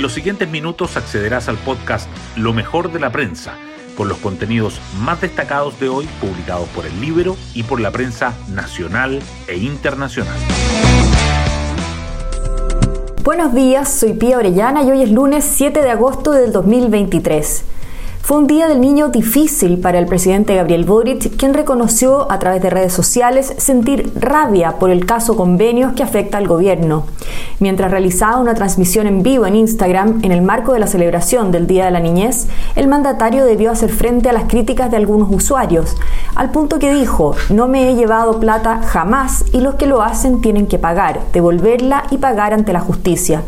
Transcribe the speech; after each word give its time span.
En 0.00 0.02
los 0.02 0.14
siguientes 0.14 0.48
minutos 0.48 0.96
accederás 0.96 1.50
al 1.50 1.58
podcast 1.58 2.08
Lo 2.34 2.54
mejor 2.54 2.90
de 2.90 2.98
la 2.98 3.12
prensa, 3.12 3.58
con 3.98 4.08
los 4.08 4.16
contenidos 4.16 4.80
más 4.98 5.20
destacados 5.20 5.78
de 5.78 5.90
hoy 5.90 6.08
publicados 6.22 6.66
por 6.70 6.86
el 6.86 7.02
libro 7.02 7.36
y 7.52 7.64
por 7.64 7.82
la 7.82 7.90
prensa 7.90 8.32
nacional 8.48 9.20
e 9.46 9.58
internacional. 9.58 10.38
Buenos 13.22 13.52
días, 13.52 13.92
soy 13.92 14.14
Pía 14.14 14.38
Orellana 14.38 14.84
y 14.84 14.90
hoy 14.90 15.02
es 15.02 15.10
lunes 15.10 15.44
7 15.44 15.82
de 15.82 15.90
agosto 15.90 16.32
del 16.32 16.50
2023. 16.50 17.64
Fue 18.22 18.38
un 18.38 18.46
día 18.46 18.68
del 18.68 18.80
niño 18.80 19.08
difícil 19.08 19.78
para 19.78 19.98
el 19.98 20.06
presidente 20.06 20.54
Gabriel 20.54 20.84
Boric, 20.84 21.36
quien 21.36 21.52
reconoció 21.52 22.30
a 22.30 22.38
través 22.38 22.62
de 22.62 22.70
redes 22.70 22.92
sociales 22.92 23.52
sentir 23.56 24.12
rabia 24.14 24.78
por 24.78 24.90
el 24.90 25.04
caso 25.04 25.36
convenios 25.36 25.94
que 25.94 26.04
afecta 26.04 26.38
al 26.38 26.46
gobierno. 26.46 27.06
Mientras 27.58 27.90
realizaba 27.90 28.38
una 28.38 28.54
transmisión 28.54 29.08
en 29.08 29.24
vivo 29.24 29.46
en 29.46 29.56
Instagram 29.56 30.20
en 30.22 30.30
el 30.30 30.42
marco 30.42 30.74
de 30.74 30.78
la 30.78 30.86
celebración 30.86 31.50
del 31.50 31.66
Día 31.66 31.86
de 31.86 31.90
la 31.90 31.98
Niñez, 31.98 32.46
el 32.76 32.86
mandatario 32.86 33.44
debió 33.44 33.72
hacer 33.72 33.90
frente 33.90 34.28
a 34.28 34.32
las 34.32 34.44
críticas 34.44 34.92
de 34.92 34.98
algunos 34.98 35.28
usuarios, 35.32 35.96
al 36.36 36.52
punto 36.52 36.78
que 36.78 36.92
dijo, 36.92 37.34
no 37.48 37.66
me 37.66 37.90
he 37.90 37.96
llevado 37.96 38.38
plata 38.38 38.80
jamás 38.84 39.44
y 39.52 39.60
los 39.60 39.74
que 39.74 39.86
lo 39.86 40.02
hacen 40.02 40.40
tienen 40.40 40.68
que 40.68 40.78
pagar, 40.78 41.20
devolverla 41.32 42.04
y 42.10 42.18
pagar 42.18 42.54
ante 42.54 42.72
la 42.72 42.80
justicia. 42.80 43.42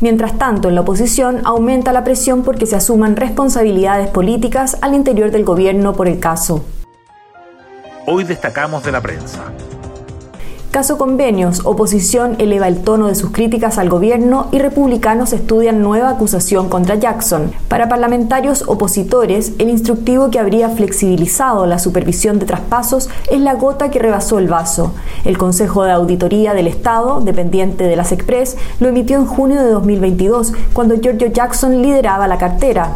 Mientras 0.00 0.38
tanto, 0.38 0.68
en 0.68 0.76
la 0.76 0.82
oposición 0.82 1.40
aumenta 1.44 1.92
la 1.92 2.04
presión 2.04 2.42
porque 2.42 2.66
se 2.66 2.76
asuman 2.76 3.16
responsabilidades 3.16 4.08
políticas 4.08 4.78
al 4.80 4.94
interior 4.94 5.30
del 5.32 5.44
gobierno 5.44 5.94
por 5.94 6.06
el 6.06 6.20
caso. 6.20 6.64
Hoy 8.06 8.24
destacamos 8.24 8.84
de 8.84 8.92
la 8.92 9.00
prensa. 9.00 9.52
Caso 10.70 10.98
convenios, 10.98 11.62
oposición 11.64 12.36
eleva 12.38 12.68
el 12.68 12.82
tono 12.82 13.06
de 13.06 13.14
sus 13.14 13.30
críticas 13.30 13.78
al 13.78 13.88
gobierno 13.88 14.48
y 14.52 14.58
republicanos 14.58 15.32
estudian 15.32 15.80
nueva 15.80 16.10
acusación 16.10 16.68
contra 16.68 16.96
Jackson. 16.96 17.52
Para 17.68 17.88
parlamentarios 17.88 18.64
opositores, 18.66 19.52
el 19.58 19.70
instructivo 19.70 20.30
que 20.30 20.38
habría 20.38 20.68
flexibilizado 20.68 21.64
la 21.64 21.78
supervisión 21.78 22.38
de 22.38 22.44
traspasos 22.44 23.08
es 23.30 23.40
la 23.40 23.54
gota 23.54 23.90
que 23.90 23.98
rebasó 23.98 24.38
el 24.38 24.48
vaso. 24.48 24.92
El 25.24 25.38
Consejo 25.38 25.84
de 25.84 25.92
Auditoría 25.92 26.52
del 26.52 26.66
Estado, 26.66 27.22
dependiente 27.22 27.84
de 27.84 27.96
las 27.96 28.12
Express, 28.12 28.58
lo 28.78 28.88
emitió 28.88 29.16
en 29.16 29.24
junio 29.24 29.62
de 29.62 29.70
2022, 29.70 30.52
cuando 30.74 31.00
Giorgio 31.00 31.28
Jackson 31.28 31.80
lideraba 31.80 32.28
la 32.28 32.36
cartera. 32.36 32.92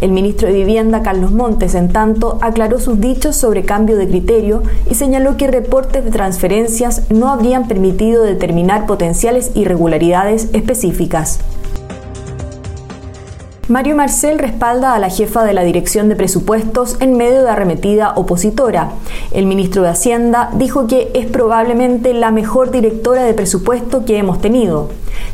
El 0.00 0.12
ministro 0.12 0.48
de 0.48 0.54
Vivienda, 0.54 1.02
Carlos 1.02 1.32
Montes, 1.32 1.74
en 1.74 1.92
tanto, 1.92 2.38
aclaró 2.40 2.78
sus 2.78 3.00
dichos 3.00 3.36
sobre 3.36 3.64
cambio 3.64 3.96
de 3.96 4.08
criterio 4.08 4.62
y 4.90 4.94
señaló 4.94 5.36
que 5.36 5.46
reportes 5.46 6.04
de 6.04 6.10
transferencias 6.10 7.10
no 7.10 7.30
habrían 7.30 7.68
permitido 7.68 8.22
determinar 8.22 8.86
potenciales 8.86 9.52
irregularidades 9.54 10.48
específicas. 10.52 11.40
Mario 13.66 13.96
Marcel 13.96 14.38
respalda 14.38 14.94
a 14.94 14.98
la 14.98 15.08
jefa 15.08 15.42
de 15.42 15.54
la 15.54 15.64
Dirección 15.64 16.10
de 16.10 16.16
Presupuestos 16.16 16.98
en 17.00 17.16
medio 17.16 17.42
de 17.42 17.48
arremetida 17.48 18.12
opositora. 18.14 18.90
El 19.32 19.46
ministro 19.46 19.80
de 19.80 19.88
Hacienda 19.88 20.50
dijo 20.52 20.86
que 20.86 21.10
es 21.14 21.24
probablemente 21.24 22.12
la 22.12 22.30
mejor 22.30 22.70
directora 22.70 23.24
de 23.24 23.32
presupuesto 23.32 24.04
que 24.04 24.18
hemos 24.18 24.42
tenido. 24.42 24.90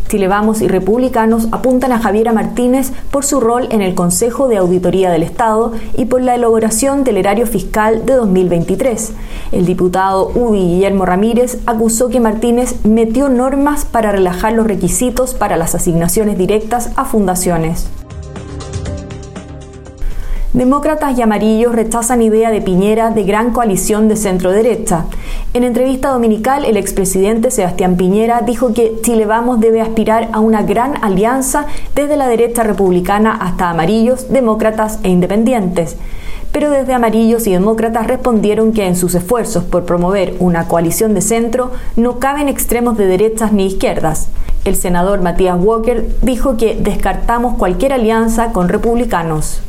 Chile 0.06 0.28
Vamos 0.28 0.62
y 0.62 0.68
republicanos 0.68 1.48
apuntan 1.50 1.90
a 1.90 1.98
Javiera 1.98 2.32
Martínez 2.32 2.92
por 3.10 3.24
su 3.24 3.40
rol 3.40 3.66
en 3.72 3.82
el 3.82 3.96
Consejo 3.96 4.46
de 4.46 4.58
Auditoría 4.58 5.10
del 5.10 5.24
Estado 5.24 5.72
y 5.96 6.04
por 6.04 6.22
la 6.22 6.36
elaboración 6.36 7.02
del 7.02 7.16
erario 7.16 7.48
fiscal 7.48 8.06
de 8.06 8.14
2023. 8.14 9.12
El 9.50 9.66
diputado 9.66 10.30
UDI 10.36 10.74
Guillermo 10.74 11.04
Ramírez 11.04 11.58
acusó 11.66 12.08
que 12.10 12.20
Martínez 12.20 12.76
metió 12.84 13.28
normas 13.28 13.84
para 13.84 14.12
relajar 14.12 14.52
los 14.52 14.68
requisitos 14.68 15.34
para 15.34 15.56
las 15.56 15.74
asignaciones 15.74 16.38
directas 16.38 16.90
a 16.94 17.04
fundaciones. 17.04 17.88
Demócratas 20.52 21.16
y 21.16 21.22
amarillos 21.22 21.72
rechazan 21.72 22.22
idea 22.22 22.50
de 22.50 22.60
Piñera 22.60 23.10
de 23.10 23.22
gran 23.22 23.52
coalición 23.52 24.08
de 24.08 24.16
centro-derecha. 24.16 25.04
En 25.54 25.62
entrevista 25.62 26.10
dominical, 26.10 26.64
el 26.64 26.76
expresidente 26.76 27.52
Sebastián 27.52 27.96
Piñera 27.96 28.40
dijo 28.40 28.74
que 28.74 28.96
Chile 29.00 29.26
Vamos 29.26 29.60
debe 29.60 29.80
aspirar 29.80 30.28
a 30.32 30.40
una 30.40 30.62
gran 30.62 31.04
alianza 31.04 31.66
desde 31.94 32.16
la 32.16 32.26
derecha 32.26 32.64
republicana 32.64 33.32
hasta 33.40 33.70
amarillos, 33.70 34.28
demócratas 34.32 34.98
e 35.04 35.10
independientes. 35.10 35.96
Pero 36.50 36.72
desde 36.72 36.94
amarillos 36.94 37.46
y 37.46 37.52
demócratas 37.52 38.08
respondieron 38.08 38.72
que 38.72 38.88
en 38.88 38.96
sus 38.96 39.14
esfuerzos 39.14 39.62
por 39.62 39.84
promover 39.84 40.34
una 40.40 40.66
coalición 40.66 41.14
de 41.14 41.20
centro 41.20 41.70
no 41.94 42.18
caben 42.18 42.48
extremos 42.48 42.98
de 42.98 43.06
derechas 43.06 43.52
ni 43.52 43.66
izquierdas. 43.66 44.26
El 44.64 44.74
senador 44.74 45.20
Matías 45.20 45.58
Walker 45.60 46.08
dijo 46.22 46.56
que 46.56 46.74
descartamos 46.74 47.56
cualquier 47.56 47.92
alianza 47.92 48.50
con 48.50 48.68
republicanos. 48.68 49.62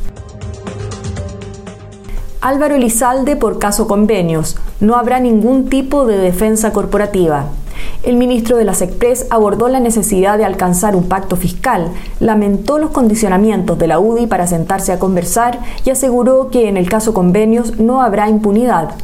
Álvaro 2.44 2.74
Elizalde 2.74 3.35
por 3.35 3.59
caso 3.59 3.88
convenios. 3.88 4.57
No 4.79 4.96
habrá 4.96 5.19
ningún 5.19 5.69
tipo 5.69 6.07
de 6.07 6.18
defensa 6.18 6.74
corporativa. 6.74 7.46
El 8.02 8.16
ministro 8.16 8.57
de 8.57 8.66
las 8.66 8.81
Express 8.81 9.28
abordó 9.29 9.68
la 9.68 9.79
necesidad 9.79 10.40
de 10.40 10.46
alcanzar 10.46 10.96
un 10.96 11.07
pacto 11.07 11.35
fiscal, 11.35 11.91
lamentó 12.19 12.80
los 12.80 12.90
condicionamientos 12.90 13.78
de 13.78 13.85
la 13.85 14.00
UDI 14.00 14.25
para 14.25 14.47
sentarse 14.47 14.91
a 14.91 14.97
conversar 14.97 15.59
y 15.85 15.91
aseguró 15.91 16.50
que 16.50 16.68
en 16.68 16.78
el 16.78 16.90
caso 16.90 17.13
convenios 17.13 17.80
no 17.80 18.01
habrá 18.01 18.28
impunidad. 18.28 18.96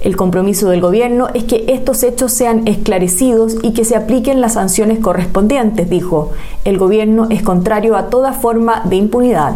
El 0.00 0.16
compromiso 0.16 0.68
del 0.68 0.80
gobierno 0.80 1.28
es 1.32 1.44
que 1.44 1.66
estos 1.68 2.02
hechos 2.02 2.32
sean 2.32 2.66
esclarecidos 2.66 3.54
y 3.62 3.72
que 3.72 3.84
se 3.84 3.94
apliquen 3.94 4.40
las 4.40 4.54
sanciones 4.54 4.98
correspondientes, 4.98 5.88
dijo. 5.88 6.32
El 6.64 6.78
gobierno 6.78 7.28
es 7.30 7.44
contrario 7.44 7.96
a 7.96 8.10
toda 8.10 8.32
forma 8.32 8.82
de 8.84 8.96
impunidad. 8.96 9.54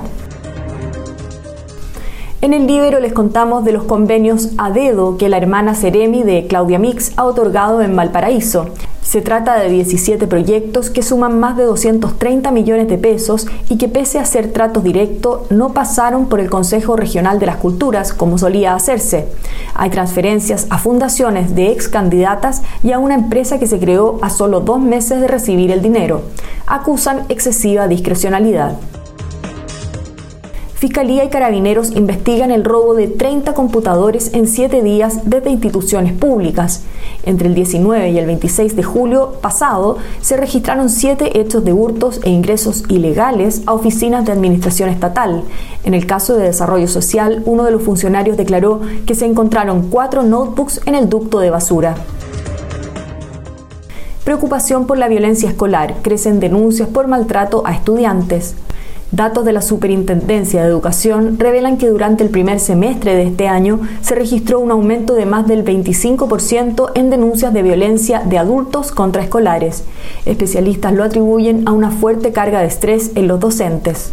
En 2.41 2.55
el 2.55 2.69
libro 2.69 3.01
les 3.01 3.13
contamos 3.13 3.65
de 3.65 3.73
los 3.73 3.83
convenios 3.83 4.51
a 4.59 4.71
dedo 4.71 5.17
que 5.17 5.29
la 5.29 5.39
hermana 5.39 5.75
Ceremi 5.75 6.23
de 6.23 6.47
Claudia 6.47 6.79
Mix 6.79 7.11
ha 7.17 7.25
otorgado 7.25 7.83
en 7.83 7.97
Valparaíso. 7.97 8.67
Se 9.03 9.23
trata 9.23 9.59
de 9.59 9.69
17 9.69 10.29
proyectos 10.29 10.89
que 10.89 11.03
suman 11.03 11.41
más 11.41 11.57
de 11.57 11.65
230 11.65 12.53
millones 12.53 12.87
de 12.87 12.97
pesos 12.97 13.49
y 13.69 13.77
que 13.77 13.89
pese 13.89 14.21
a 14.21 14.25
ser 14.25 14.53
tratos 14.53 14.85
directos 14.85 15.51
no 15.51 15.75
pasaron 15.75 16.29
por 16.29 16.39
el 16.39 16.49
Consejo 16.49 16.95
Regional 16.95 17.41
de 17.41 17.47
las 17.47 17.57
Culturas 17.57 18.13
como 18.13 18.39
solía 18.39 18.77
hacerse. 18.77 19.27
Hay 19.75 19.91
transferencias 19.91 20.69
a 20.71 20.79
fundaciones 20.79 21.57
de 21.57 21.73
ex 21.73 21.89
candidatas 21.89 22.63
y 22.85 22.93
a 22.93 23.01
una 23.01 23.17
empresa 23.17 23.59
que 23.59 23.67
se 23.67 23.81
creó 23.81 24.21
a 24.23 24.31
solo 24.31 24.61
dos 24.61 24.79
meses 24.79 25.21
de 25.21 25.27
recibir 25.27 25.73
el 25.73 25.83
dinero. 25.83 26.23
Acusan 26.69 27.25
excesiva 27.31 27.89
discrecionalidad. 27.89 28.77
Fiscalía 30.79 31.25
y 31.25 31.29
Carabineros 31.29 31.91
investigan 31.97 32.53
el 32.53 32.63
robo 32.63 32.95
de 32.95 33.09
30 33.09 33.53
computadores 33.53 34.33
en 34.33 34.47
7 34.47 34.81
días 34.81 35.29
desde 35.29 35.51
instituciones 35.51 36.13
públicas. 36.13 36.85
Entre 37.25 37.49
el 37.49 37.57
19 37.57 38.11
y 38.11 38.19
el 38.19 38.27
26 38.27 38.77
de 38.77 38.85
julio 38.85 39.33
pasado 39.43 39.97
se 40.21 40.37
registraron 40.37 40.89
7 40.89 41.41
hechos 41.41 41.65
de 41.65 41.73
hurtos 41.73 42.21
e 42.23 42.31
ingresos 42.31 42.85
ilegales 42.89 43.63
a 43.67 43.73
oficinas 43.73 44.25
de 44.25 44.31
administración 44.31 44.89
estatal. 44.89 45.43
En 45.83 45.95
el 45.95 46.07
caso 46.07 46.37
de 46.37 46.45
desarrollo 46.45 46.87
social, 46.87 47.43
uno 47.45 47.65
de 47.65 47.73
los 47.73 47.83
funcionarios 47.83 48.37
declaró 48.37 48.81
que 49.05 49.17
se 49.17 49.27
encontraron 49.27 49.89
4 49.91 50.23
notebooks 50.23 50.83
en 50.87 50.95
el 50.95 51.09
ducto 51.09 51.41
de 51.41 51.51
basura. 51.51 51.97
Preocupación 54.23 54.87
por 54.87 54.97
la 54.97 55.09
violencia 55.09 55.49
escolar. 55.49 55.97
Crecen 56.03 56.39
denuncias 56.39 56.89
por 56.89 57.09
maltrato 57.09 57.65
a 57.67 57.75
estudiantes. 57.75 58.55
Datos 59.11 59.47
de 59.47 59.55
la 59.55 59.63
Superintendencia 59.63 60.61
de 60.61 60.69
Educación 60.69 61.39
revelan 61.39 61.79
que 61.79 61.89
durante 61.89 62.23
el 62.25 62.29
primer 62.29 62.61
semestre 62.61 63.15
de 63.15 63.23
este 63.23 63.49
año 63.49 63.81
se 64.03 64.15
registró 64.15 64.61
un 64.61 64.71
aumento 64.71 65.15
de 65.15 65.25
más 65.25 65.47
del 65.47 65.65
25% 65.65 66.93
en 66.95 67.09
denuncias 67.09 67.55
de 67.55 67.63
violencia 67.63 68.21
de 68.21 68.37
adultos 68.37 68.93
contra 68.93 69.23
escolares. 69.23 69.85
Especialistas 70.27 70.93
lo 70.93 71.05
atribuyen 71.05 71.67
a 71.67 71.73
una 71.73 71.91
fuerte 71.91 72.33
carga 72.33 72.61
de 72.61 72.67
estrés 72.67 73.13
en 73.15 73.29
los 73.29 73.41
docentes. 73.41 74.13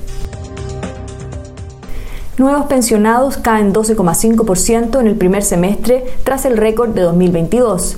Nuevos 2.37 2.67
pensionados 2.67 3.35
caen 3.35 3.73
12,5% 3.73 5.01
en 5.01 5.07
el 5.07 5.15
primer 5.15 5.43
semestre 5.43 6.05
tras 6.23 6.45
el 6.45 6.55
récord 6.55 6.91
de 6.91 7.01
2022. 7.01 7.97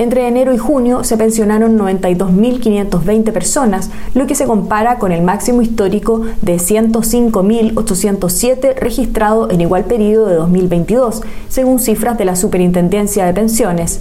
Entre 0.00 0.26
enero 0.26 0.52
y 0.54 0.56
junio 0.56 1.04
se 1.04 1.18
pensionaron 1.18 1.78
92.520 1.78 3.32
personas, 3.32 3.90
lo 4.14 4.26
que 4.26 4.34
se 4.34 4.46
compara 4.46 4.96
con 4.96 5.12
el 5.12 5.20
máximo 5.20 5.60
histórico 5.60 6.22
de 6.40 6.56
105.807 6.56 8.76
registrado 8.76 9.50
en 9.50 9.60
igual 9.60 9.84
periodo 9.84 10.28
de 10.28 10.36
2022, 10.36 11.20
según 11.50 11.80
cifras 11.80 12.16
de 12.16 12.24
la 12.24 12.34
Superintendencia 12.34 13.26
de 13.26 13.34
Pensiones. 13.34 14.00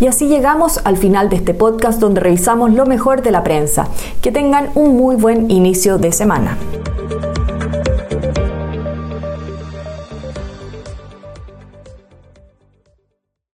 Y 0.00 0.06
así 0.06 0.28
llegamos 0.28 0.80
al 0.84 0.96
final 0.96 1.28
de 1.28 1.34
este 1.34 1.52
podcast 1.52 1.98
donde 1.98 2.20
revisamos 2.20 2.72
lo 2.72 2.86
mejor 2.86 3.22
de 3.22 3.32
la 3.32 3.42
prensa. 3.42 3.88
Que 4.22 4.30
tengan 4.30 4.68
un 4.76 4.96
muy 4.96 5.16
buen 5.16 5.50
inicio 5.50 5.98
de 5.98 6.12
semana. 6.12 6.56